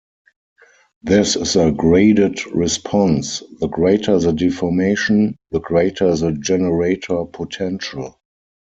[1.03, 8.19] This is a graded response: the greater the deformation, the greater the generator potential.